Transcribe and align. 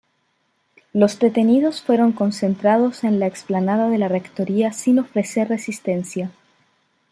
Los 0.93 1.19
detenidos 1.19 1.83
fueron 1.83 2.11
concentrados 2.11 3.03
en 3.03 3.19
la 3.19 3.27
explanada 3.27 3.87
de 3.87 3.99
la 3.99 4.07
rectoría 4.07 4.73
sin 4.73 4.97
ofrecer 4.97 5.47
resistencia. 5.49 6.31